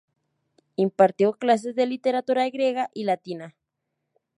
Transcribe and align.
Impartió 0.77 1.33
clases 1.33 1.75
de 1.75 1.85
literatura 1.85 2.49
griega 2.49 2.89
y 2.91 3.03
latina. 3.03 3.55